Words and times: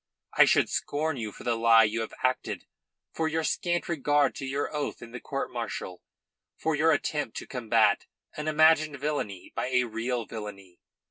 I 0.33 0.45
should 0.45 0.67
scorn 0.67 1.17
you 1.17 1.31
for 1.31 1.43
the 1.43 1.55
lie 1.55 1.83
you 1.83 2.01
have 2.01 2.15
acted, 2.23 2.65
for 3.13 3.27
your 3.27 3.43
scant 3.43 3.87
regard 3.87 4.33
to 4.37 4.47
your 4.47 4.75
oath 4.75 4.99
in 5.03 5.11
the 5.11 5.19
court 5.19 5.53
martial, 5.53 6.01
for 6.57 6.73
your 6.73 6.91
attempt 6.91 7.37
to 7.37 7.45
combat 7.45 8.07
an 8.35 8.47
imagined 8.47 8.97
villainy 8.97 9.51
by 9.55 9.67
a 9.67 9.83
real 9.83 10.25
villainy. 10.25 10.79